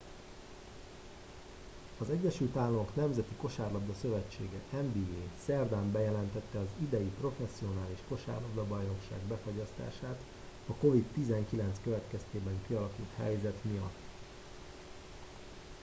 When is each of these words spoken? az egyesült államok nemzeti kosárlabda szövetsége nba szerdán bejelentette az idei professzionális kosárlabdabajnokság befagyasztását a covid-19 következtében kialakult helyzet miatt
az 1.97 2.09
egyesült 2.09 2.55
államok 2.55 2.95
nemzeti 2.95 3.35
kosárlabda 3.35 3.93
szövetsége 4.01 4.57
nba 4.81 5.15
szerdán 5.45 5.91
bejelentette 5.91 6.59
az 6.59 6.67
idei 6.77 7.11
professzionális 7.19 7.97
kosárlabdabajnokság 8.07 9.19
befagyasztását 9.27 10.19
a 10.67 10.85
covid-19 10.85 11.65
következtében 11.83 12.61
kialakult 12.67 13.09
helyzet 13.17 13.63
miatt 13.63 13.95